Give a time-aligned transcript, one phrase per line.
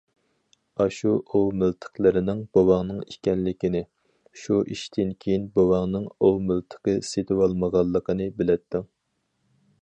[0.83, 3.83] ئاشۇ ئوۋ مىلتىقلىرىنىڭ بوۋاڭنىڭ ئىكەنلىكىنى،
[4.45, 8.91] شۇ ئىشتىن كېيىن بوۋاڭنىڭ ئوۋ مىلتىقى سېتىۋالمىغانلىقىنى بىلەتتىڭ.